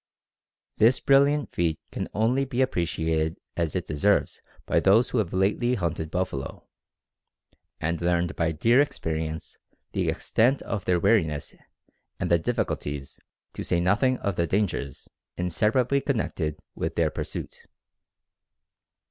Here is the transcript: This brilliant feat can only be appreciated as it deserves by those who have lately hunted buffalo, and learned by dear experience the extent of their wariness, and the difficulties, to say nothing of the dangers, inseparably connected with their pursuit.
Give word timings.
This 0.77 0.99
brilliant 0.99 1.51
feat 1.53 1.79
can 1.91 2.07
only 2.11 2.43
be 2.43 2.63
appreciated 2.63 3.37
as 3.55 3.75
it 3.75 3.85
deserves 3.85 4.41
by 4.65 4.79
those 4.79 5.11
who 5.11 5.19
have 5.19 5.31
lately 5.31 5.75
hunted 5.75 6.09
buffalo, 6.09 6.65
and 7.79 8.01
learned 8.01 8.35
by 8.35 8.51
dear 8.51 8.81
experience 8.81 9.59
the 9.91 10.09
extent 10.09 10.63
of 10.63 10.85
their 10.85 10.99
wariness, 10.99 11.53
and 12.19 12.31
the 12.31 12.39
difficulties, 12.39 13.19
to 13.53 13.63
say 13.63 13.79
nothing 13.79 14.17
of 14.17 14.37
the 14.37 14.47
dangers, 14.47 15.07
inseparably 15.37 16.01
connected 16.01 16.59
with 16.73 16.95
their 16.95 17.11
pursuit. 17.11 17.67